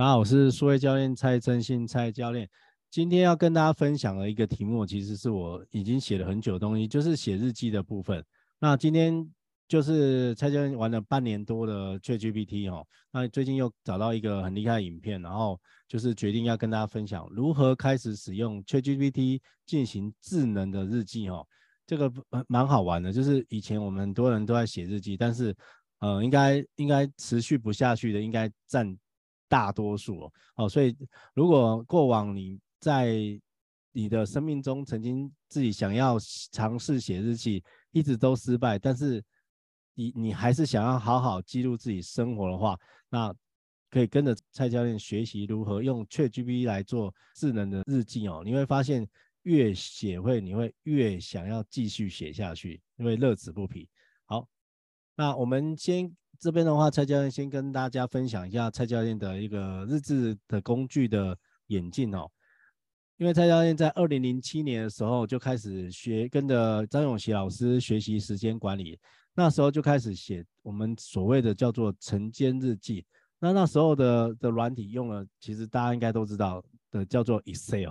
[0.00, 2.48] 大家好，我是数位教练蔡正信蔡教练。
[2.90, 8.24] 今天要跟大家分享的一个题目，其实是我已经写了很久的东西，就是写日记的部分。
[8.58, 9.30] 那今天
[9.68, 12.82] 就是蔡教练玩了半年多的 ChatGPT 哦，
[13.12, 21.46] 那最近又找到一个很厉害的影片，然后就是决定要跟大家分享如何开始使用 ChatGPT 进行智能的日记哦。
[21.86, 22.10] 这个
[22.48, 25.54] 蛮好玩的，就是以前我们很多人都在写日记，但是
[25.98, 28.96] 呃，应该应该持续不下去的，应该占
[29.50, 30.32] 大多数哦。
[30.54, 30.96] 哦，所以
[31.34, 33.12] 如果过往你在
[33.92, 36.16] 你的生命中曾经自己想要
[36.52, 39.22] 尝试写日记，一直都失败，但是
[39.94, 42.78] 你你还是想要好好记录自己生活的话，
[43.08, 43.34] 那
[43.90, 48.42] 可以跟着蔡教练学习如何用 ChatGPT 来做智能的日记哦。
[48.44, 49.04] 你会发现
[49.42, 53.88] 越写会你会越想要继续写下去，因为乐此不疲。
[54.26, 54.46] 好，
[55.16, 61.36] 那我们先这边的话，蔡教练先跟大家分享一下蔡教练的一个日志的工具的
[61.66, 62.26] 演进哦。
[63.18, 68.98] 因为蔡教练在二零零七年的时候就开始学，跟着张永琪老师学习时间管理，
[69.34, 73.04] 那时候就开始写我们所谓的叫做晨间日记。
[73.38, 77.90] 那那时候的的软体用了，其实大家应该都知道的，叫做 Excel。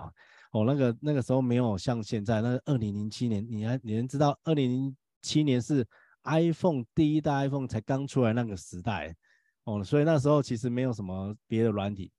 [0.52, 5.86] 哦，那个那个时候没有像现在，那二零零七年，你还你能知道二零零七年是
[6.24, 9.16] iPhone 第一代 iPhone 才刚出来那个时代，
[9.64, 12.12] 哦，所以那时候其实没有什么别的软体。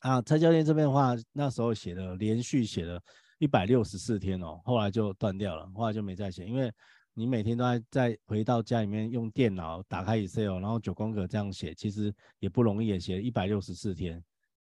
[0.00, 3.00] 啊，蔡教练这边的话，那时候写了连续写了
[3.38, 6.72] 一百六十四天哦，后来就断掉了，后来就没再写，因为
[7.14, 14.22] 你每天都在在回到家里面用电脑打开 Excel，然后九宫格这样写，其实也不容易，也写了一百六十四天。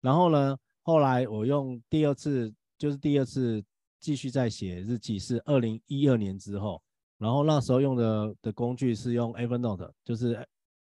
[0.01, 3.63] 然后呢，后来我用第二次，就是第二次
[4.01, 6.83] 继续在写日记，是二零一二年之后，
[7.21, 10.43] 然后那时候用的的工具是用 Evernote，就是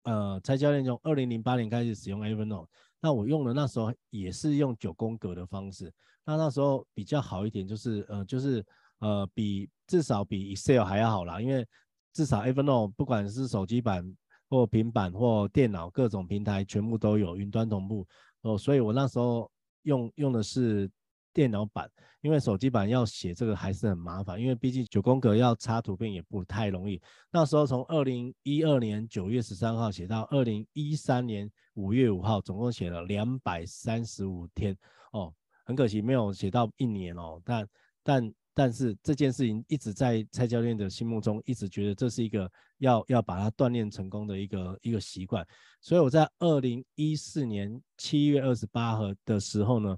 [0.04, 2.66] 呃，蔡教练从二零零八年开始使用 Evernote。
[3.00, 5.92] 那我用的那时候也是用九宫格的方式，
[6.24, 8.64] 那那时候比较好一点，就是呃就是
[9.00, 11.66] 呃比至少比 Excel 还要好啦，因为
[12.14, 14.16] 至少 Evernote 不管是手机版
[14.48, 18.06] 或平板或电脑各种平台全部都有云端同步
[18.40, 19.50] 哦，所以我那时候
[19.82, 20.90] 用用的是
[21.34, 27.00] 电脑版，因为手机版要写这个还是很麻烦，因为毕竟九宫格要插图片也不太容易。
[27.30, 34.76] 那时候从二零一二年九月十三号写到二零一三年五月五号，总共写了两百三十五天
[35.12, 35.32] 哦，
[35.64, 37.40] 很可惜没有写到一年哦。
[37.44, 37.68] 但
[38.02, 45.46] 但但是这件事情一直在蔡教练的心目中，一直觉得这是一个要要把它锻炼成功的一个一个习惯。
[45.80, 49.96] 所以我在二零一四年七月二十八号的时候呢。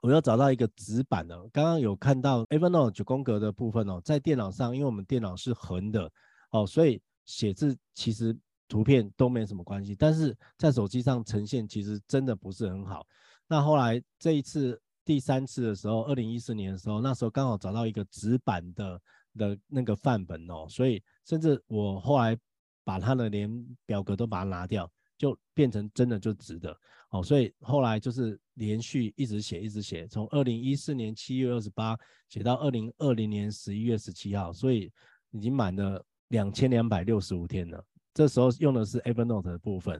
[0.00, 6.10] 我要找到一个纸板的，刚刚有看到 Evernote 九宫格的部分哦，在电脑上，因为我们电脑是横的
[6.50, 8.36] 哦，所以写字其实
[8.68, 13.06] 图片都没什么关系，但是在手机上呈现其实真的不是很好。
[13.48, 19.00] 那后来这一次第三次的时候，二零一四年的时候，那时候刚好找到一个纸板的
[19.36, 22.36] 的那个范本哦，所以甚至我后来
[22.84, 23.50] 把它的连
[23.86, 24.88] 表格都把它拿掉。
[25.18, 26.76] 就变成真的就值得，
[27.10, 31.96] 哦，所以后来就是连续一直写一直写，从二零一四年七月二十八
[32.28, 34.92] 写到二零二零年十一月十七号，所以
[35.30, 37.82] 已经满了两千两百六十五天了。
[38.12, 39.98] 这时候用的是 Evernote 的部分，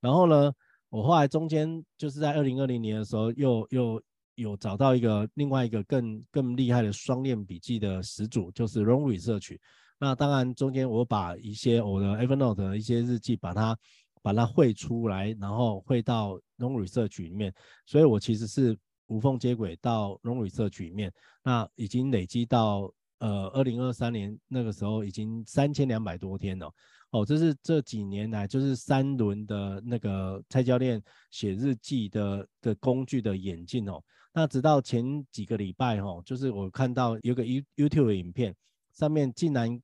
[0.00, 0.50] 然后呢，
[0.88, 4.02] 我后来中间就是在二零二零年的时候又又
[4.34, 9.58] 有找到一个另外一个更更厉害的双链笔记的始祖，就是 Long Research。
[9.98, 13.76] 那当然中间我把一些我的 Evernote 的一些日记把它。
[14.24, 17.52] 把它汇出来，然后汇到 Long Research 里面，
[17.84, 18.74] 所以我其实是
[19.08, 21.12] 无缝接轨到 Long Research 里面。
[21.42, 26.72] 那已经累积到呃二零二三年那个时候已经三千两百多天了。
[27.10, 34.02] 哦，这是这几年来就是三轮的那个蔡教练写日记的的工具的演进哦。
[34.32, 38.56] 那直到前几个礼拜哦，就是我看到有个 YouTube 的影片
[38.94, 39.78] 上面竟然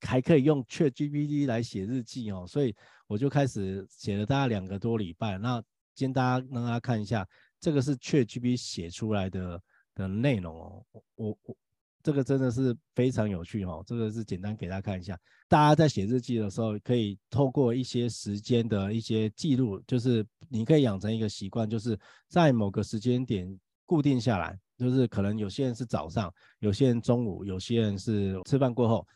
[0.00, 2.74] 还可以用 ChatGPT 来写日记哦，所以。
[3.08, 5.60] 我就开始写了大概两个多礼拜，那
[5.94, 7.26] 今天大家让大家看一下，
[7.58, 9.60] 这个是 ChatGPT 写出来的
[9.94, 10.86] 的内容哦，
[11.16, 11.56] 我我
[12.02, 15.18] 这个真的是非常有趣哦，这个是简单给大家看一下，
[15.48, 21.98] 大家在写日记的时候，可以透过一些时间的一些记录，就是你可以养成一个习惯，就是
[22.28, 29.06] 在某个时间点固定下来，就是可能有些人是早上，有些人中午，有些人是吃饭过后。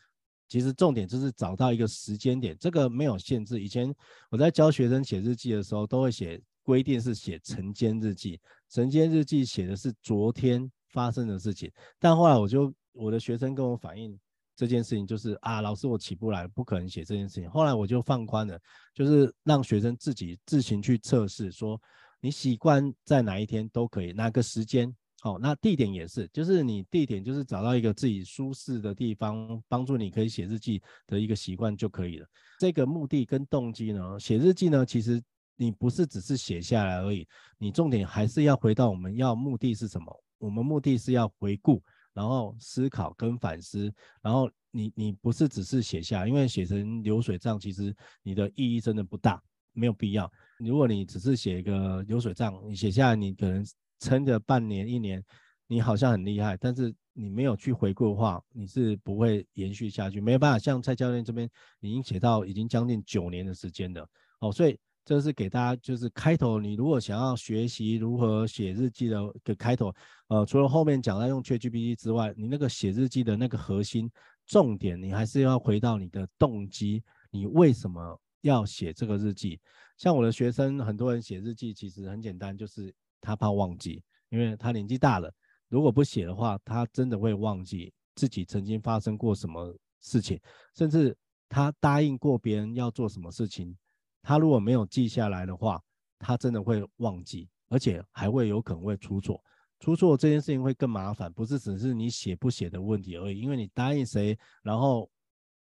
[0.53, 3.59] 其实重点就是找到一个时间点，这个没有限制。
[3.59, 3.91] 以前
[4.29, 8.39] 我在教学生写日记的时候，都会写规定是写晨间日记，
[8.69, 11.71] 晨间日记写的是昨天发生的事情。
[11.97, 14.15] 但后来我就我的学生跟我反映
[14.55, 17.49] 这件事情，就是啊，老师我起不来，不可能写这件事情。
[17.49, 18.59] 后来我就放宽了，
[18.93, 21.81] 就是让学生自己自行去测试，说
[22.21, 32.27] 你习惯在哪一天都可以，哪个时间，好，那地点也是，就是你地点就是找到一个自己舒适的地方，帮助你可以写日记的一个习惯就可以了。
[32.59, 35.23] 这个目的跟动机呢，写日记呢，其实
[35.55, 37.25] 你不是只是写下来而已，
[37.57, 40.23] 你重点还是要回到我们要目的是什么？
[40.39, 41.81] 我们目的是要回顾，
[42.13, 43.89] 然后思考跟反思，
[44.21, 49.41] 然后你你不是只是写下，因为写成流水账，其实你的意义真的不大。
[49.75, 50.31] 没有必要。
[50.59, 53.65] 如果你只是写一个流水账，你写下来，你可能
[54.03, 55.23] 撑着半年、一年，
[55.67, 60.19] 你好像很厉害，但是你没有去回顾的话，你是不会延续下去。
[60.19, 64.05] 没有办法像蔡教练这边已经写到已经将近九年的时间了。
[64.39, 69.93] 哦，所以这是给大家就是开头，你如果想要学习如何写日记的的开头，
[70.27, 74.11] 呃，除了后面讲到用 ChatGPT 之外，你那个写日记的那个核心
[74.45, 77.01] 重点，你还是要回到你的动机，
[77.31, 78.19] 你为什么？
[78.43, 79.57] 要写这个日记，
[79.95, 85.33] 像我的学生，很多人写日记其实很简单，就是他怕忘记，因为他年纪大了，
[85.69, 90.37] 如果不写的话，他真的会忘记自己曾经发生过什么事情，
[90.75, 91.17] 甚至
[91.47, 93.75] 他答应过别人要做什么事情，
[94.21, 95.81] 他如果没有记下来的话，
[96.19, 99.41] 他真的会忘记，而且还会有可能会出错。
[99.79, 105.09] 出错这件事情会更麻烦，不是只是你写不写的问题而已，因为你答应谁，然后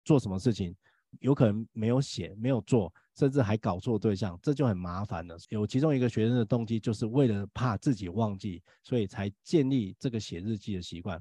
[0.05, 0.77] 做什么事情。
[1.21, 5.37] 有可能没有写，没有做，甚至还搞错对象，这就很麻烦了。
[5.49, 11.21] 有其中一个学生的动机，就是为了怕自己忘记，所以才建立这个写日记的习惯。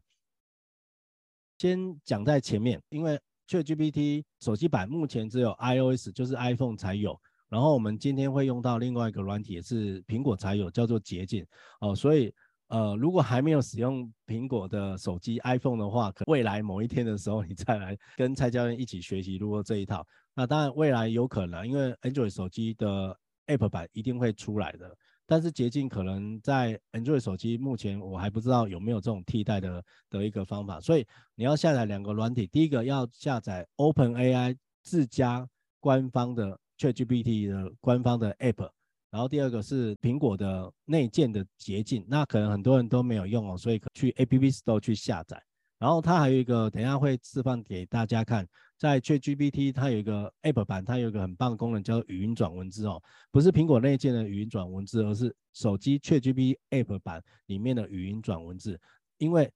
[1.57, 7.19] 先讲在前面，因为 ChatGPT 手机版目前只有 iOS，就是 iPhone 才有。
[7.49, 11.45] 然后我们今天会用到另外一个软体，也是苹果才有，叫做捷径
[11.79, 12.33] 哦，所以。
[12.69, 20.05] 呃，如果还没有使用苹果的手机 iPhone 的话，可未来某一天的时候，你再来跟蔡教练一起学习如何这一套。
[20.33, 23.17] 那当然，未来有可能，因为 Android 手机的
[23.47, 24.95] App 版一定会出来的。
[25.25, 30.79] 但是捷径可能在 Android 手机目前我还不知道有没有这种替代的的一个方法。
[30.79, 31.05] 所以
[31.35, 35.47] 你要下载两个软体，第一个要下载 OpenAI 自家
[35.79, 38.69] 官方的 ChatGPT 的官方的 App。
[39.17, 45.41] 然后第二个是苹果的内建的捷径，那可能很多人都没有用哦，所以去 App Store 去下载。
[45.79, 48.47] 然后它还有一个，等下会示范给大家看，
[48.77, 58.79] 在 ChatGPT 它有一个 App 版，它有一个很棒的功能叫语音转文字哦，不是苹果内建的语音转文字，而是手机 ChatGPT App 版里面的语音转文字，
[59.17, 59.51] 因为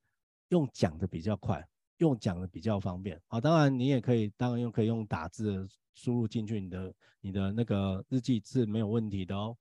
[0.50, 1.64] 用讲的比较快，
[2.02, 3.18] 用讲的比较方便。
[3.28, 5.68] 好，当然你也可以，当然用可以用打字。
[5.94, 9.56] 输入进去你的你的那个日记是没有问题的哦。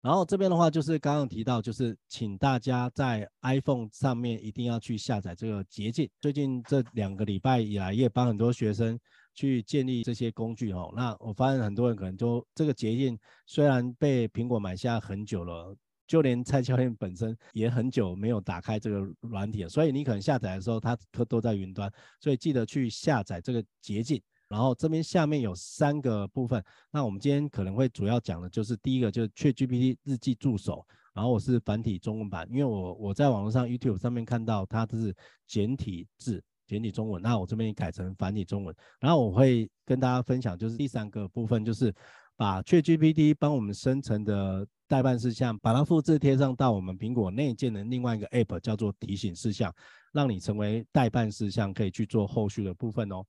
[0.00, 6.08] 然后这边的话就是刚刚提到，就是请大家在 iPhone 上面一定要去下载这个捷径。
[6.20, 8.98] 最近这两个礼拜以来，也帮很多学生
[9.34, 10.90] 去建立这些工具哦。
[10.96, 15.76] 那我发现很多人可能都这个捷径虽然被苹果买下很久了，
[16.10, 20.98] 就连蔡教练本身也很久没有打开这个软体了，所以你可能下载的时候它
[21.28, 24.20] 都在云端，所以记得去下载这个捷径。
[24.48, 26.60] 然后这边下面有三个部分，
[26.90, 30.84] 那我们今天可能会主要讲的就是第一个就是 ChatGPT 日记助手，
[31.14, 35.14] 然后我是繁体中文版，因为我我在网络上 YouTube 上面看到它是
[35.46, 41.94] 简体字、简体中文，那我这边改成繁体中文，然后我会跟大家分享就是第三个部分，就是
[42.40, 49.70] 把 ChatGPT 帮我们生成的待办事项，把它复制贴上到我们苹果内建的另外一个 App 叫做提醒事项，
[50.14, 53.22] 让你成为待办事项，可以去做后续的部分哦。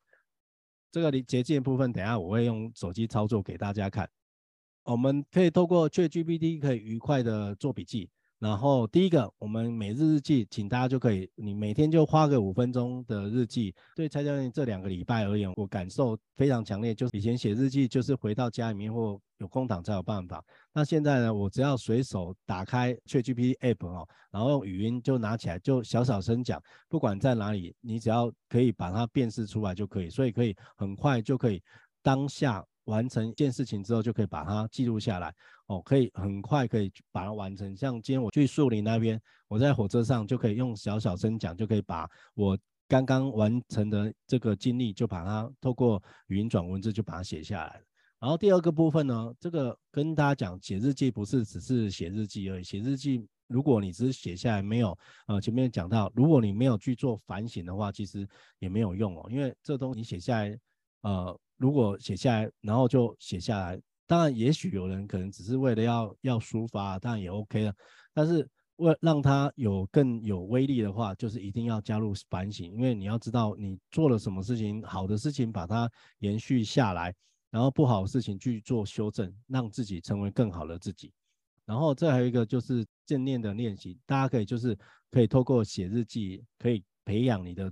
[0.94, 4.10] 这个捷径部分，等下我会用手机操作给大家看。
[4.84, 8.10] 我们可以透过 ChatGPT 可以愉快的做笔记。
[8.42, 13.72] 然后第一个，我们每日日记，请大家就可以，你每天就花个五分钟的日记。
[13.96, 20.44] 对蔡教练这两个礼拜而言，我感受非常强烈，就是以前写日记就是回到家里面或有空档才有办法。
[20.74, 31.62] 那现在呢，我只要随手打开 ChatGPT App 哦，然后用语音就拿起来，就小小声讲，不管在哪里，你只要可以把它辨识出来就可以，所以可以很快就可以
[32.02, 32.66] 当下。
[32.86, 35.34] 完成一件事情之后，就可以把它记录下来
[35.68, 37.76] 哦，可以很快可以把它完成。
[37.76, 42.58] 像今天我去树林那边，我在火车上就可以用小小声讲，就可以把我
[42.88, 47.82] 刚刚完成的这个经历，就把它透过语音转文字就把它写下来。
[48.20, 52.64] 然后第二个部分呢，这个跟大家讲，写日记不是只是写日记而已。
[52.64, 54.98] 写日记，如果你只是写下来，没有
[55.28, 58.28] 呃前面讲到，如果你没有去做反省的话，其实
[58.60, 60.58] 也没有用哦，因为这东西写下来，
[61.02, 61.40] 呃。
[61.62, 67.74] 如果写下来，然后就写下来，当然，也许有人可能只是为了要要抒发，当然也 OK 了。
[68.16, 75.88] 但是为让它有更有威力的话，就是一定要加入反省，因为你要知道你做了什么事情，好的事情把它
[76.18, 77.14] 延续下来，
[77.52, 81.14] 然后不好的事情去做修正，让自己成为更好的自己。
[81.64, 84.76] 然后这还有一个就是正念的练习，大家可以就是
[85.12, 87.72] 可以透过写日记，可以培养你的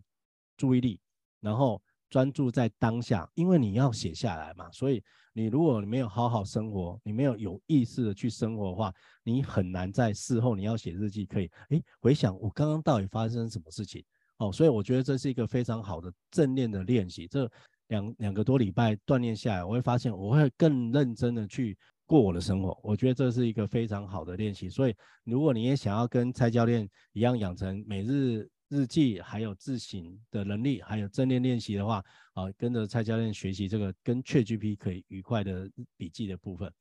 [0.55, 1.01] 注意力，
[1.41, 4.69] 然后专注在当下，因为你要写下来嘛。
[4.71, 14.03] 所以你如果你没有好好生活，你没有有意识的去生活的话，你很难在事后你要写日记可以诶回想我刚刚到底发生什么事情
[14.37, 14.51] 哦。
[14.51, 17.27] 所以我觉得这是一个非常好的正念的练习。
[17.27, 17.49] 这
[17.87, 22.77] 两两个多礼拜锻炼下来，我会发现我会更认真的去过我的生活。
[22.83, 24.69] 我觉得这是一个非常好的练习。
[24.69, 36.71] 所以，如果你也想要跟蔡教练一样养成每日日记，还有自省的能力，还有正念练习的话，啊，跟着蔡教练学习这个跟确 G P 可以愉快的笔记的部分。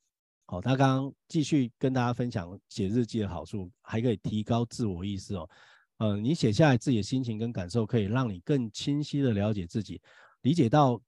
[0.45, 5.49] 好，他刚刚继续跟大家分享写日记的好处，还可以提高自我意识哦。
[5.97, 10.01] 呃，你写下来自己的心情跟感受，可以让你更清晰的了解自己。
[10.43, 11.01] 理解到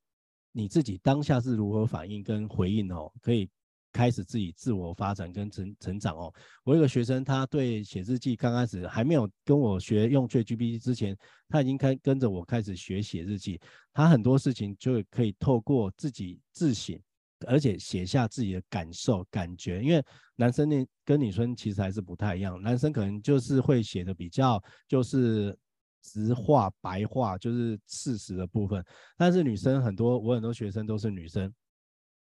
[0.52, 3.48] 你自己当下是如何反应跟回应哦，可以
[3.92, 6.32] 开始自己自我发展跟成成长哦。
[6.64, 11.16] 我有个学生，他对写日记刚开始还没有跟我学用 ChatGPT 之前，
[11.48, 13.60] 他已经开跟着我开始学写日记。
[13.92, 16.98] 他很多事情就可以透过自己自省，
[17.46, 19.82] 而且写下自己的感受感觉。
[19.82, 20.04] 因为
[20.36, 25.56] 男生呢跟女生其实还是不太一样，男生可能就是会写的比较就是。
[26.02, 28.82] 直话白话就是事实的部分，
[29.18, 31.52] 但是女生很多，我很多学生都是女生，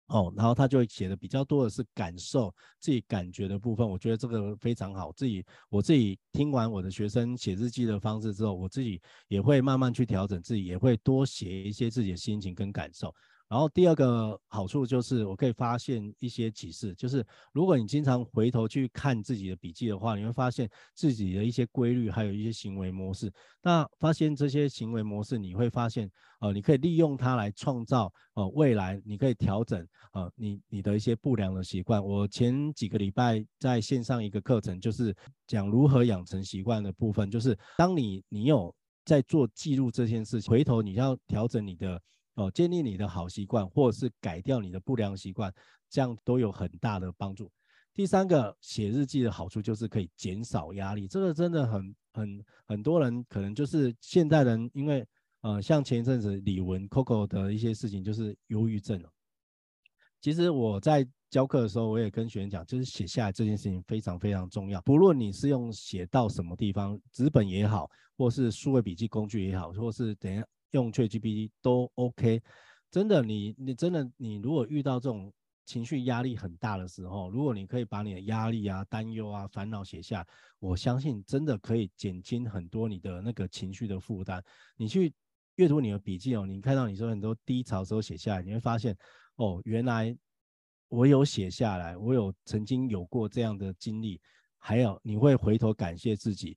[0.09, 5.13] 哦，然后他就会写的比较多的是感受自己感觉的部分，我觉得这个非常好。
[5.13, 13.15] 自己我自己听完我的学生写日记的方式之后，我自己也会慢慢去调整，自己也会多写一些自己的心情跟感受。
[13.49, 23.33] 然后第二个好处就是，我可以发现一些启示，就是如果你经常回头去看自己的笔记的话，你会发现自己的一些规律，还有一些行为模式。
[23.63, 32.05] 那发现这些行为模式，你会发现，呃，你可以利用它来创造，呃，未来你可以调整，呃，你你的一些不良的习惯。
[32.05, 38.75] 我前几个礼拜在线上一个课程，就是讲如何养成习惯的部分，就是当你你有
[39.07, 41.99] 在做记录这件事情，回头你要调整你的。
[42.39, 45.53] 哦，建立你的好习惯，或者是改掉你的不良习惯，
[45.91, 47.51] 这样都有很大的帮助。
[47.93, 55.05] 第三个，写日记的好处就是可以减少压力，这个真的很很很多人可能就是现代人，因为
[55.41, 59.03] 呃，像前一阵子李玟 Coco 的一些事情，就是忧郁症。
[60.21, 64.81] 其实我在教课的时候，我也跟学员讲，就是写下来这件事情非常非常重要。
[64.83, 70.47] 不论你是用写到什么地方，纸本也好，或是数位笔记工具也好，或是等下。
[70.73, 72.43] 用 ChatGPT 都 OK，
[72.91, 75.33] 真的，你你真的，你如果遇到这种
[75.65, 80.27] 情绪压力很大的时候，如果你可以把你的压力啊、担忧啊、烦恼写下，
[80.59, 84.43] 我相信真的可以减轻很多你的那个情绪的负担。
[84.77, 85.13] 你去
[85.57, 88.97] 阅读你的笔记哦，你看到你说很多低潮的时候写下来，你会发现
[89.37, 90.17] 哦，原来
[90.89, 94.21] 我有写下来，我有曾经有过这样的经历，
[94.57, 96.57] 还有你会回头感谢自己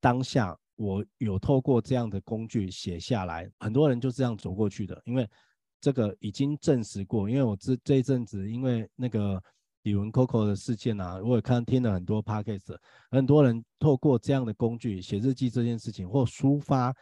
[0.00, 0.56] 当下。
[0.76, 5.28] 我有透过这样的工具写下来，很多人就这样走过去的，因为
[5.80, 7.28] 这个已经证实过。
[7.28, 9.42] 因为我这这一阵子，因为那个
[9.82, 12.76] 李玟 Coco 的事件啊，我也看听了很多 Podcast，
[13.10, 16.94] 很多人透过这样的工具写日记这件事情或抒发，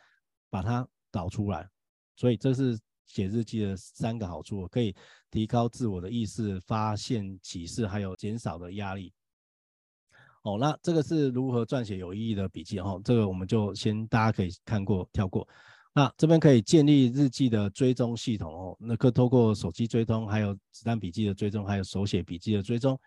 [0.51, 1.69] 把它导出来，
[2.17, 4.95] 所以这是写日记的三个好处，可以
[5.31, 9.13] 提高自我的意识，发现启示，还有减少的压力。
[10.43, 13.01] 哦，那这个是如何撰写有意义的笔记哈、哦？
[13.05, 15.47] 这个我们就先大家可以看过跳过。
[15.93, 22.99] 那这边可以建立日记的追踪系统哦，那可透过手机追踪，还有子弹笔记的追踪，还有手写笔记的追踪。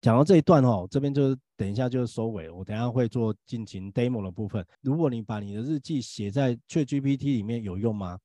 [0.00, 4.64] 讲到这一段哦，这边就是等一下就收尾，我等下会做进行 demo 的部分。
[4.80, 8.18] 如果你把你的日记写在 ChatGPT 里面有用吗？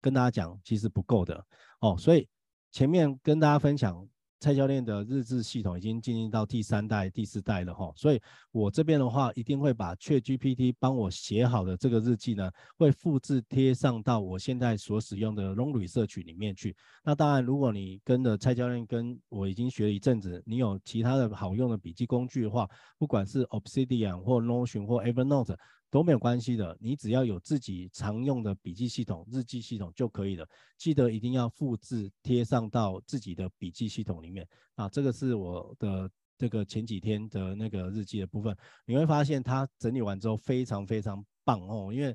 [0.00, 1.44] 跟大家讲，其实不够的
[1.80, 1.96] 哦。
[1.96, 2.26] 所以
[2.72, 4.04] 前面跟大家分享。
[4.44, 8.20] 蔡教练的日志系统已经进行到第三代、第四代了哈，所以
[8.52, 16.76] 我这边的话一定会把 ChatGPT 帮我写好的这个日记呢，会复制贴上到我现在所使用的 Long Research 里面去。
[17.02, 25.56] 那当然，如果你跟着蔡教练跟我已经学了一阵子，你有其他的好用的笔记工具的话，不管是 Obsidian 或 Notion 或 Evernote。
[25.94, 30.44] 都没有关系的，你只要有自己常用的笔记系统、日记系统就可以了。
[30.76, 34.88] 记得一定要复制贴上到自己的笔记系统里面啊。
[34.88, 41.92] 这个是我的这个前几天的那个日记的部分，你会发现它整理完之后非常非常棒哦。
[41.94, 42.12] 因为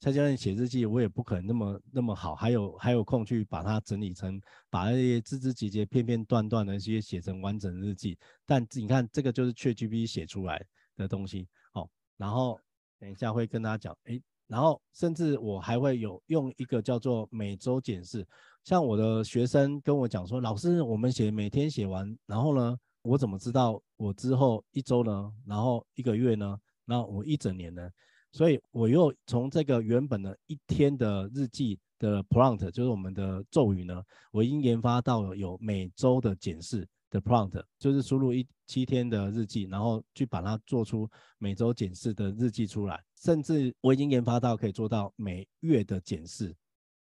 [0.00, 8.18] 蔡教练写日记，我也不可能那么那么好，还有还有空去把它整理成，把那些枝枝节节、片片段段的一些写成完整日记。
[8.44, 10.60] 但你看，这个就是 ChatGPT 写出来
[10.96, 12.58] 的东西哦，然后。
[13.02, 18.24] 等一下会跟大家讲，哎，然后甚至我还会有用一个叫做每周检视，
[18.62, 25.32] 像我的学生跟我讲说，老师，我们写每天写完，然后呢，我怎么知道我之后一周呢？
[25.44, 26.56] 然后一个月呢？
[26.84, 27.90] 那我一整年呢？
[28.30, 46.56] 所以我又从这个原本的一天的日记的 prompt，就是我们的咒语呢，我已经研发到了有每周的检视的 prompt，就是输入一七天的日记，然后去把它做出每周检视的日记出来，甚至我已经研发到可以做到每月的检视。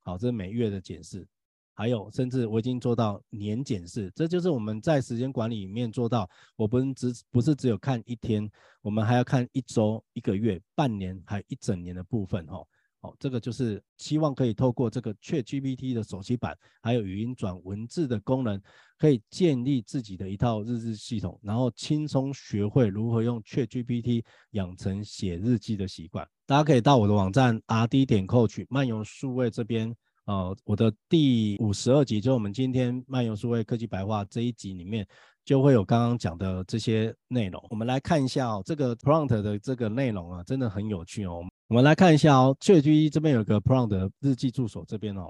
[0.03, 1.29] 好，这是每月的检视。
[1.73, 6.29] 还有，甚至我已经做到年检视，这就是我们在时间管理里面做到。
[6.57, 8.51] 我不只不是只有看一天，
[8.83, 12.47] 我们还要看一周、一个月、半年，还有一整年的部分。
[12.47, 12.63] 哈，
[13.03, 18.61] 好，这个就是希望可以透过这个 ChatGPT 的手机版，还有语音转文字的功能，
[18.99, 26.29] 可以建立自己的一套日志系统，然后轻松学会如何用 ChatGPT 养成写日记的习惯。
[26.47, 29.97] 大家可以到我的网站 RD 点 Coach 漫游数位这边。
[30.27, 35.05] 呃，我的第五十二集，就是我们今天漫游数位科技白话这一集里面，
[35.51, 37.61] 就会有刚刚讲的这些内容。
[37.71, 41.43] 我们来看一下哦，这个 prompt 的这个内容啊，真的很有趣哦。
[41.67, 45.29] 我们来看一下哦，ChatGPT 这边有个 prompt 日记助手这边哦，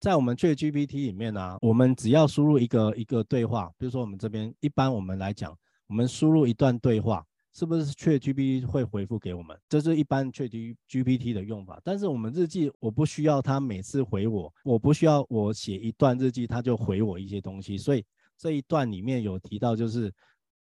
[0.00, 5.54] 在我们 ChatGPT 里面呢、我们只要输入一个一个对话，比如说我们这边一般我们来讲，
[5.88, 7.22] 我们输入一段对话。
[7.54, 9.58] 是不是 ChatGPT 会回复给我们？
[9.68, 11.80] 这是一般 ChatGPT 的用法。
[11.82, 17.76] 但是我们日记，我不需要它每次回我，我不需要我写一段日记，它就回我一些东西。
[17.76, 18.04] 所以
[18.38, 20.14] 这一段里面有提到，就是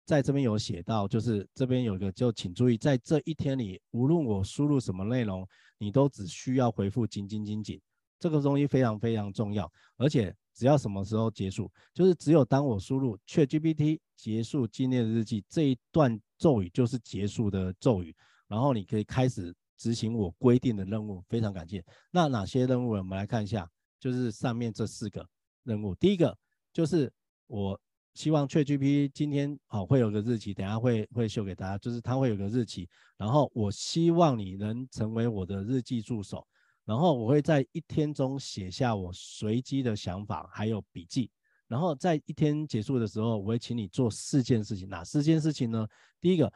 [0.05, 5.45] 在这边有写到，就是这边有个，就请注意，在这一天里，无论我输入什么内容，
[5.77, 7.81] 你都只需要回复紧紧紧紧。
[8.19, 16.21] 这个东西非常非常重要，而且只要什么时候结束，就是只有当我输入 ChatGPT 结束今天的日记这一段。
[16.39, 18.13] 咒语就是结束的咒语，
[18.49, 21.23] 然后你可以开始执行我规定的任务。
[21.29, 21.81] 非常感谢。
[22.11, 22.89] 那哪些任务？
[22.89, 23.65] 我们来看一下，
[23.97, 25.25] 就是上面这四个
[25.63, 25.95] 任务。
[25.95, 26.37] 第一个
[26.73, 27.09] 就是
[27.47, 27.79] 我
[28.13, 32.87] 希望 ChatGPT 今天好会有个日期，等下会会秀给大家，就是它会有个日期。
[33.17, 36.45] 然后我希望你能成为我的日记助手，
[36.85, 41.31] 然后我会在一天中写下我随机的想法还有笔记。
[41.67, 44.87] 然后在一天结束的时候，我会请你做四件事情。
[44.87, 45.87] 哪四件事情呢？
[46.21, 46.51] 第一个，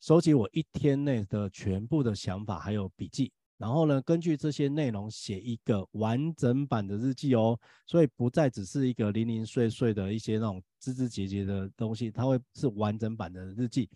[0.00, 7.58] 收集我一天内的全部的想法还有笔记，然后呢，根据这些内容写一个完整版的日记哦。
[7.86, 13.86] 所以不再只是一个零零碎碎的一些那种枝枝节节的东西，它会是完整版的日记。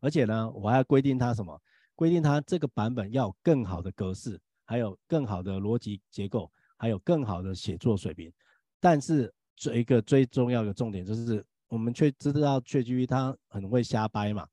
[0.00, 1.58] 而且呢，我还要规定它什么？
[1.94, 8.30] 规定它这个版本要有更好的格式，还有更好的逻辑结构，还有更好的写作水平。
[8.78, 14.46] 但是这一个最重要的重点就是，我们却知道雀居它很会瞎掰嘛，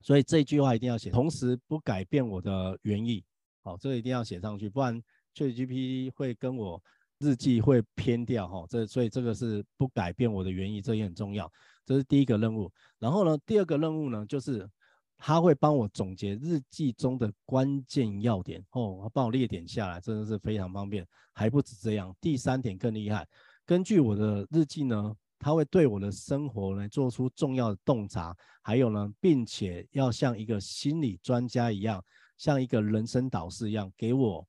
[0.00, 3.22] 所以这句话一定要写，同时不改变我的原意，
[3.66, 5.02] 好，这个一定要写上去，不然
[5.34, 6.80] ChatGPT 会跟我
[7.18, 11.50] 日记会偏掉哈，这所以这个是不改变我的原意，这也很重要，
[11.84, 12.70] 这是第一个任务。
[13.00, 14.70] 然后呢，第二个任务呢，就是
[15.18, 21.04] 他会帮我总结日记中的关键要点哦，帮我列点下来，真的是非常方便。
[21.32, 23.26] 还不止这样，第三点更厉害。
[23.64, 32.00] 根据我的日记呢，它会对我的生活呢做出重要的洞察，还有呢，并且要像一个心理专家一样，
[32.36, 34.46] 像一个人生导师一样，给我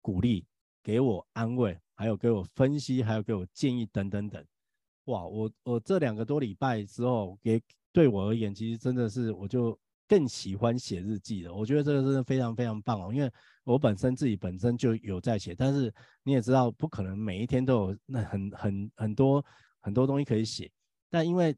[0.00, 0.46] 鼓励，
[0.82, 4.44] 给我安慰，还有给我分析，还有给我建议等等等。
[5.04, 7.62] 哇，我我这两个多礼拜之后，给
[7.92, 11.54] 对我而言，其实真的是我就更喜欢写日记了。
[11.54, 13.30] 我觉得这个真的非常非常棒哦，因为。
[13.62, 19.44] 我本身自己本身就有在写，但是你也知道，不可能每一天都有那很很很多
[19.80, 20.68] 很多东西可以写。
[21.08, 21.54] 但因为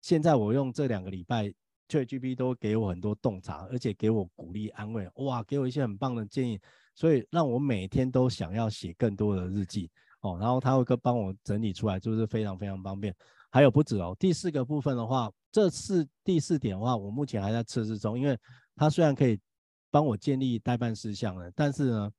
[0.00, 1.52] 现在我用这两个礼拜
[1.88, 6.60] JGP 都给我很多洞察，而且给我鼓励安慰，哇，给我一些很棒的建议，
[6.94, 10.36] 所以让我每天都想要写更多的日记哦。
[10.40, 13.14] 然后他会帮我整理出来，就是非常非常方便。
[13.50, 18.38] 还有不止哦，第四个部分的话，这是第四点的话，我目前还在测试中，因为
[18.74, 19.38] 它虽然可以。
[19.88, 22.12] 帮我建立代办事项了，但是呢，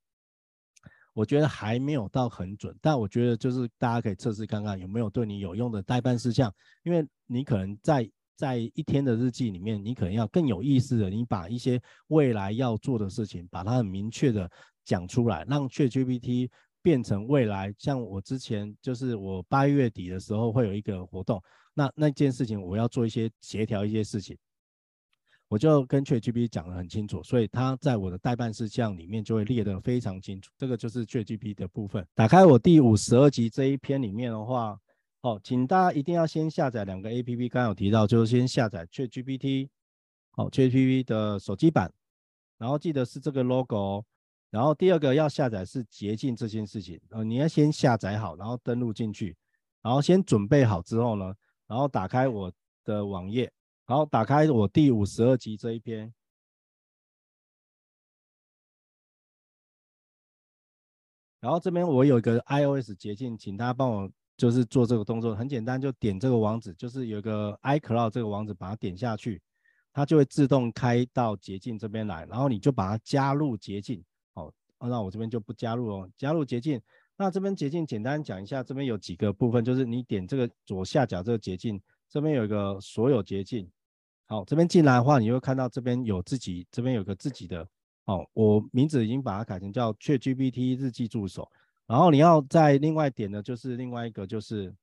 [1.14, 2.76] 我觉得还没有到很准。
[2.82, 6.52] 但我觉得就是大家可以测试看看有没有对你有用的代办事项，
[6.82, 14.50] 因为你可能在在一天的日记里面，你可能要更有意识的，你把一些未来要做的事情，把它很明确的
[14.86, 16.50] 讲出来，让 ChatGPT
[16.84, 17.74] 变成未来。
[17.80, 21.42] 像我之前就是我八月底的时候会有一个活动，
[21.74, 24.38] 那那件事情我要做一些协调一些事情。
[25.50, 30.52] 我就跟 ChatGPT 讲得很清楚，所以他在我的待办事项里面就会列得非常清楚。
[30.58, 32.06] 这个就是 ChatGPT 的部分。
[32.14, 34.78] 打开我第五十二集这一篇里面的话，
[35.28, 39.68] 哦，请大家一定要先下载两个 APP，刚刚有提到，就是先下载 ChatGPT，
[40.32, 41.92] 好，ChatGPT 的手机版，
[42.58, 44.06] 然后记得是这个 logo 哦。
[44.50, 49.36] 然后第二个要下载是捷径这件事情，呃，你要先下载好，然后登录进去，
[49.82, 51.36] 然后先准备好之后呢，
[51.68, 52.50] 然后打开我
[52.86, 53.52] 的网页，
[53.86, 56.14] 然后打开我第五十二集这一篇，
[61.42, 69.42] 然后这边我有一个 iOS 捷径，请大家帮我就是做这个动作，很简单，就点这个网址，就是有个 iCloud 这个网址，把它点下去，
[69.92, 74.04] 它就会自动开到捷径这边来，然后你就把它加入捷径。
[74.80, 76.80] 那我这边就不加入哦，加入捷径。
[77.18, 83.68] 那这边捷径简单讲一下，这边有几个部分，就是你点这个左下角这个捷径，这边有一个所有捷径。
[84.28, 87.68] 好，这边进来的话，你会看到这边有自己，这边有个自己的。
[88.06, 91.50] 哦，我名字已经把它改成叫 ChatGPT 日记助手。
[91.88, 94.76] 然后你要再另外点的，就是另外一个就是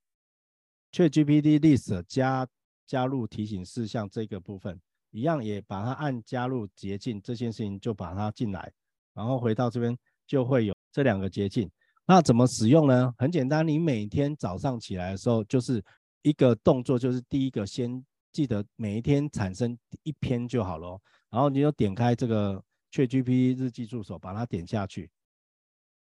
[0.91, 2.49] ChatGPT List 加
[2.87, 8.73] 加入提醒事项这个部分，一样也把它按加入捷径这件事情就把它进来。
[9.13, 11.71] 然后回到这边就会有这两个捷径，
[12.07, 13.15] 那怎么使用呢？
[13.19, 15.85] 很简单，你每天早上起来的时候，就是
[16.23, 20.99] 一个动作，就是第一个先记得每一天产生一篇就好了。
[21.31, 25.11] 然后你就点开这个 ChatGPT 日记助手，把它点下去，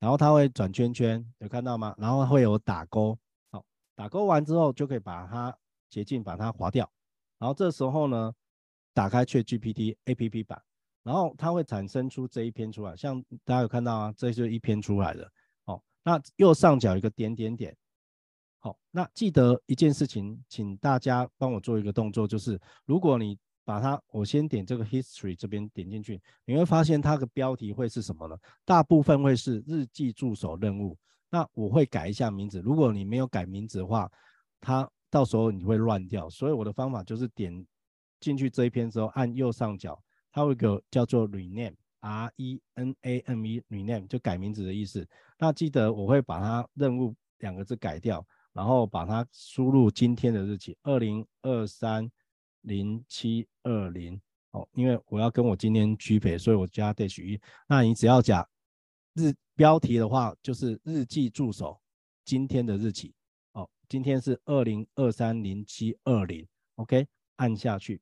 [0.04, 1.96] 然后它会转圈圈，有看到吗？
[1.98, 3.18] 然后会有打勾，
[3.52, 3.64] 好，
[3.96, 5.58] 打勾完之后就可以把它
[5.90, 6.92] 捷径把它划掉。
[7.40, 8.34] 然后这时候呢，
[8.94, 10.62] 打开 ChatGPT APP 版。
[11.04, 15.32] 然后它会产生出这一篇出来，像大家有看到啊，这就是一篇出来的。
[15.64, 17.74] 好、哦，那右上角一个点点点。
[18.60, 28.38] 好、那记得一件事情，请大家帮我做一个动作，就是如果你把它，我先点这个 history 这边点进去，你会发现它的标题会是什么呢？
[28.66, 30.98] 大部分会是日记助手任务。
[31.30, 34.12] 那我会改一下名字，如果你没有改名字的话，
[34.60, 36.30] 它到时候你会乱掉。
[36.30, 37.66] 所以我的方法就是点
[38.20, 40.00] 进去这一篇之后，按右上角。
[40.32, 45.08] 它会有个叫做 rename，R E N A M E，rename 就改名字的意思。
[45.38, 52.10] 那记得我会把它任务两个字改掉，然后把它输入今天的日期，二零二三
[52.64, 54.20] 零七二零。
[54.52, 57.40] 哦，因为我要跟我今天区别，所以我加 dash 一。
[57.68, 58.48] 那你只要讲
[59.14, 61.80] 日标题的话，就是日记助手
[62.24, 63.14] 今天的日期。
[63.54, 66.48] 哦，今天是二零二三零七二零。
[66.76, 68.00] OK，按下去。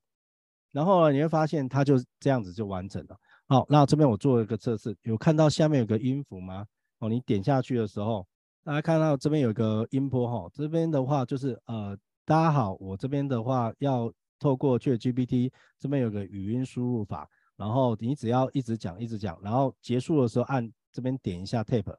[0.72, 3.16] 然后你会发现它就这样子就完成了。
[3.46, 6.66] 好，那这边我做一个测试，有看到下面有个音符吗？
[6.98, 8.26] 哦，你点下去的时候，
[8.62, 21.96] 大家看到这边有个音波哈，这边的话就是呃，大家好，我这边的话要透过 ChatGPT，这边有个语音输入法，然后你只要一直讲一直讲，然后结束的时候按这边点一下 Tape，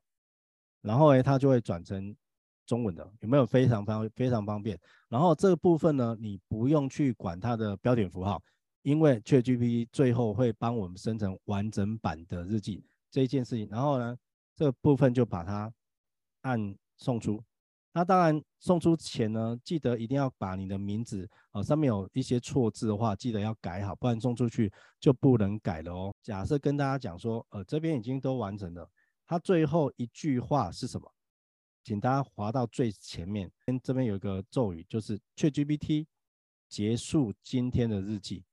[0.82, 2.14] 然后诶它就会转成
[2.66, 4.78] 中文的，有没有非常方非常方便？
[5.08, 8.42] 然后这个部分呢，你不用去管它的标点符号。
[8.82, 14.18] 因为 ChatGPT 最后会帮我们生成完整版的日记这一件事情，然后呢，
[14.58, 15.74] 这个部分就把它
[16.42, 17.42] 按送出。
[17.94, 26.16] 那当然送出前呢，记得一定要把你的名字啊、呃、上面有一些错字的话，记得要改好，不然送出去就不能改了哦。
[26.22, 28.90] 假设跟大家讲说，呃，这边已经都完成了，
[29.28, 31.10] 它最后一句话是什么？
[31.84, 36.08] 请大家滑到最前面，跟这边有一个咒语，就是 ChatGPT
[36.68, 38.44] 结束今天的日记。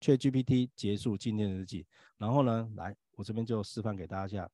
[0.00, 1.86] ChatGPT 结束今天的日记，
[2.18, 4.50] 然后呢，来，我这边就示范给大家下，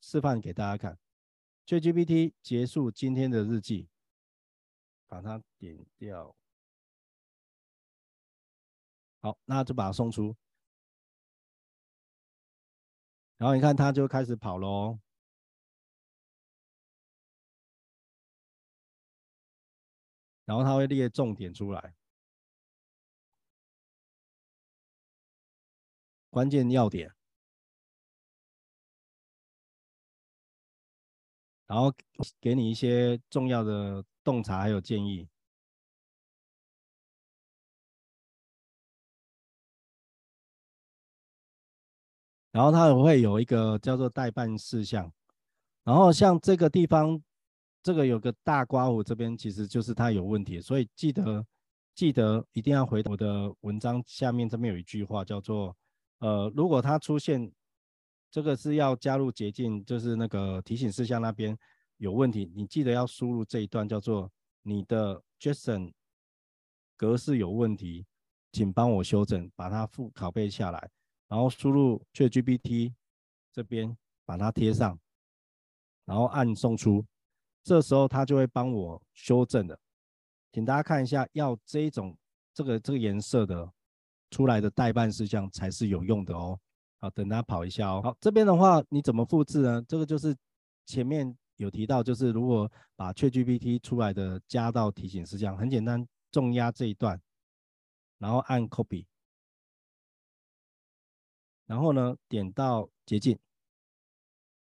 [0.00, 0.98] 示范给大家看。
[1.68, 3.90] ChatGPT 结束今天的日记，
[5.06, 6.34] 把它点掉。
[9.20, 10.34] 好，那就把它送出。
[13.36, 14.98] 然后你看，它就开始跑喽。
[20.46, 21.94] 然后它会列重点出来。
[26.30, 27.14] 关键要点，
[31.68, 31.92] 然后
[32.40, 35.28] 给你一些重要的洞察还有建议，
[42.50, 45.12] 然后它会有一个叫做待办事项，
[45.84, 47.22] 然后像这个地方，
[47.82, 51.46] 这个有个大括弧，这边其实就是它有问题，所以记得
[51.94, 55.76] 记得一定要回我的文章下面这边有一句话叫做。
[56.20, 57.48] 呃，如果它出现
[58.30, 61.56] 这个是要加入捷径，就是那个提醒事项那边
[61.96, 64.30] 有问题，你记得要输入这一段叫做
[64.62, 65.92] 你的 JSON
[66.96, 68.06] 格式有问题，
[68.52, 70.90] 请帮我修正，把它复拷贝下来，
[71.28, 72.92] 然后输入 ChatGPT
[73.52, 74.98] 这边把它贴上，
[76.04, 77.04] 然后按送出，
[77.62, 79.78] 这时候它就会帮我修正的，
[80.52, 82.16] 请大家看一下，要这一种
[82.52, 83.72] 这个这个颜色的。
[84.30, 86.60] 出来的待办事项才是有用的哦。
[87.00, 88.00] 好，等它跑一下哦。
[88.02, 89.82] 好，这边的话你怎么复制呢？
[89.86, 90.36] 这个就是
[90.84, 97.20] 前面有提到，就是如果把 ChatGPT 出来的加到提醒事项，很简单，重压这一段，
[98.18, 99.06] 然后按 Copy，
[101.66, 103.38] 然后呢点到捷径，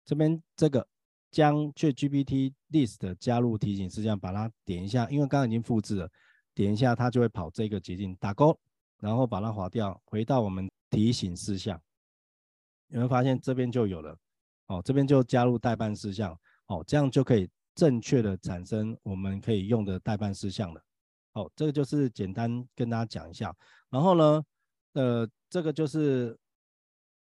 [0.04, 0.86] 这边这个
[1.30, 6.10] 将 ChatGPT List 加入提醒事项，把它点一下，因为刚刚已经复制了，
[6.54, 8.58] 点一下它就会跑这个捷径，打勾，
[8.98, 11.80] 然后把它划掉，回到我们提醒事项。
[12.88, 14.16] 你会发现这边就有了，
[14.68, 20.82] 哦，这边就加入待办事项，哦，这样就可以正确的产生我们可以用的待办事项了。
[21.34, 23.54] 哦，这个就是简单跟大家讲一下。
[23.90, 24.42] 然后呢，
[24.94, 26.36] 呃，这个就是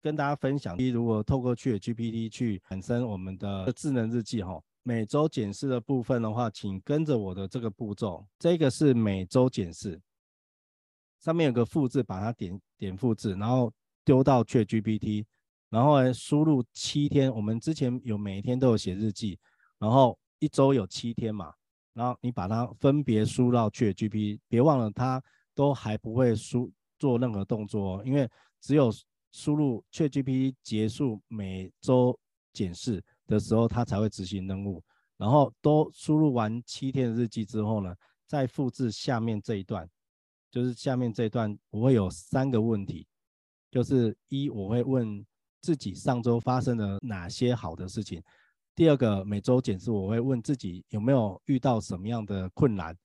[0.02, 10.00] 跟大家分享，如果透过 ChatGPT 去产生我们的智能日记，哈，每周检视的部分的话，请跟着我的这个步骤，这个是每周检视，
[11.20, 13.72] 上面有个复制，把它点点复制，然后
[14.04, 15.24] 丢到 ChatGPT。
[15.72, 19.38] 然后，输入七天，我们之前有每一天都有写日记，
[19.78, 21.50] 然后一周有七天嘛，
[21.94, 25.22] 然后你把它分别输到 ChatGPT，别忘了它
[25.54, 28.30] 都还不会输做任何动作哦，因为
[28.60, 28.92] 只有
[29.30, 32.20] 输入 ChatGPT 结束每周
[32.52, 34.84] 检视的时候，它才会执行任务。
[35.16, 39.88] 然后都输入完七天的日记之后呢，再复制下面这一段，
[40.50, 43.06] 就是下面这一段我会有三个问题，
[43.70, 45.24] 就是一我会问。
[45.62, 48.20] 自己上周发生了哪些好的事情？
[48.74, 52.96] 第二个，每周检视，我会问自己有没有遇到什么样的困难？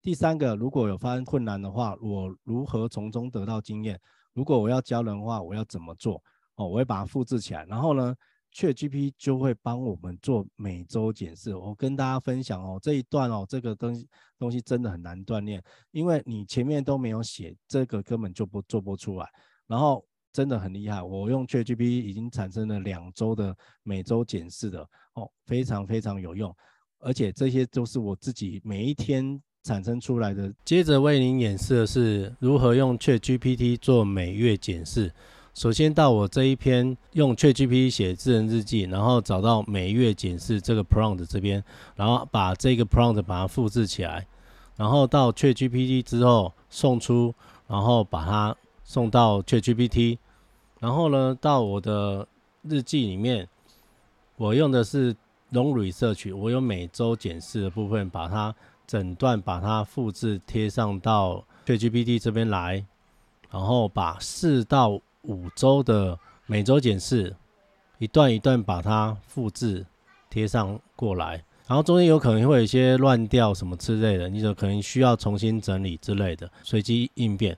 [0.00, 4.00] 第三个，如果有发生困难的话，我如何从中得到经验？
[4.32, 6.22] 如果我要教人的话，我要怎么做？
[6.54, 7.64] 哦，我会把它复制起来。
[7.64, 8.14] 然后呢
[8.52, 11.56] 确 G P 就会帮我们做每周检视。
[11.56, 19.28] 我跟大家分享哦，这一段哦，这个东西东西真的很难锻炼，因为你前面都没有写，这个根本就不做不出来。
[19.66, 20.06] 然后。
[20.34, 24.80] 真的很厉害，我用 ChatGPT 已经产生了两周的每周检视的
[25.14, 26.52] 哦，非常非常有用，
[26.98, 30.52] 而且这些都是我自己每一天产生出来的。
[30.64, 35.12] 接着为您演示的是如何用 ChatGPT 做每月检视。
[35.54, 41.62] 首先到我这一篇用 ChatGPT 写智能日记，然后找到每月检视这个 prompt 这边，
[41.94, 44.26] 然后把这个 prompt 把它复制起来，
[44.74, 47.32] 然后到 ChatGPT 之后送出，
[47.68, 50.18] 然后把它送到 ChatGPT。
[50.84, 52.28] 然后呢，到我的
[52.60, 53.48] 日记里面，
[54.36, 55.14] 我用的是
[55.50, 58.54] Long Research，我有每周检视的部分，把它
[58.86, 62.84] 整段把它复制贴上到 ChatGPT 这边来，
[63.50, 64.90] 然后把四到
[65.22, 67.34] 五周的每周检视
[67.96, 69.86] 一段一段把它复制
[70.28, 77.56] 贴上过来，然后中间有可能会有一些乱掉什么之类的，你就可能需要重新整理之类的，随机应变。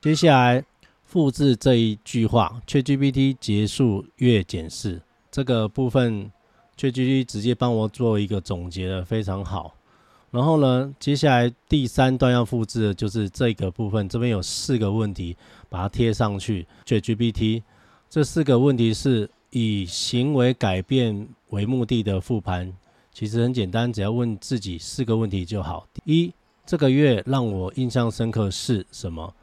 [0.00, 0.64] 接下来。
[1.12, 4.98] 复制这一句话，ChatGPT 结束月检视
[5.30, 6.32] 这个部分
[6.78, 9.74] ，ChatGPT 直接帮我做一个总结的非常好。
[10.30, 15.36] 然后呢，接下来第三段要复制的就是这个部分，这边有四个问题，
[15.68, 16.66] 把它贴上去。
[16.86, 17.62] ChatGPT
[18.08, 22.72] 这四个问题是以行为改变为目的的复盘，
[23.12, 25.86] 其实很简单，只要问自己四个问题就好。
[26.06, 26.32] 一，
[26.64, 29.34] 这个月让我印象深刻是什么？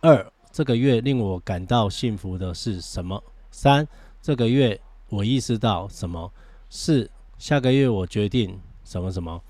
[0.00, 0.31] 二。
[0.52, 3.22] 这个月令我感到幸福的是什么？
[3.50, 3.88] 三，
[4.20, 6.30] 这个月我意识到什么？
[6.68, 9.40] 四，下个月我决定什么什么？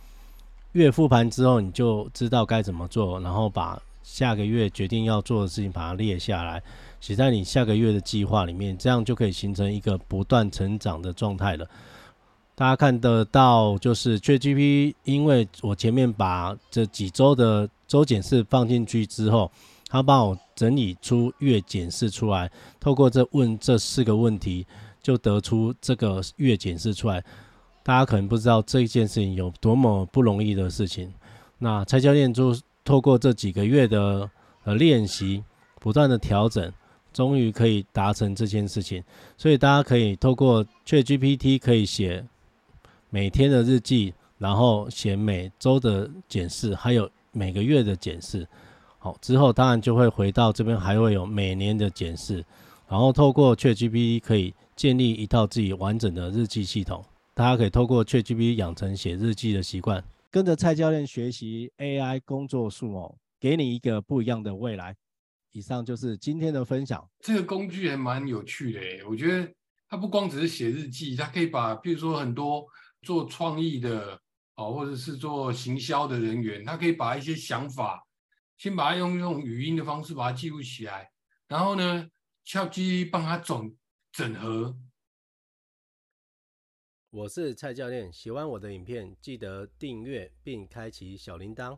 [0.73, 6.62] 月复盘之后，你就知道该怎么做，然后把下个月决定要做的事情把它列下来，
[7.01, 11.69] 写在你下个月的计划里面，这样就可以形成一个不断成长的状态了。
[12.55, 19.51] 大家看得到，就是 JGP，因为我前面把这几周的周检视放进去之后。
[19.92, 22.50] 他帮我整理出月检视出来，
[22.81, 24.66] 透过这问这四个问题，
[25.02, 27.22] 就得出这个月检视出来。
[27.83, 31.12] 大家可能不知道这件事情有多么不容易的事情。
[31.59, 34.31] 那蔡教练就透过这几个月的
[34.64, 35.44] 呃练习，
[35.78, 36.72] 不断的调整，
[37.12, 39.05] 终于可以达成这件事情。
[39.37, 42.24] 所以大家可以透过 ChatGPT 可以写
[43.11, 48.48] 每天的日记，然后写每周的检视，还有每个月的检视。
[49.03, 52.37] 好，之后当然就会回到这边，还会有每年的检视，
[52.88, 57.05] 然后透过 ChatGPT 可以建立一套自己完整的日记系统。
[57.35, 64.95] 大家可以透过 ChatGPT 养成写日记的习惯，跟着蔡教练学习 AI 工作术哦，给你一个不一样的未来。
[65.51, 67.05] 以上就是今天的分享。
[67.19, 69.53] 这个工具还蛮有趣的，我觉得
[69.88, 72.65] 它不光只是写日记，它可以把，比如说很多
[73.03, 74.17] 做创意的
[74.55, 78.01] 哦，或者是做行销的人员，他可以把一些想法。
[78.62, 81.11] 先把它用用语音的方式把它记录起来
[81.48, 82.09] 然后呢
[82.44, 83.77] 敲击帮它整
[84.12, 84.79] 整合。
[87.11, 91.77] 我是蔡教练喜欢我的影片记得订阅并开启小铃铛。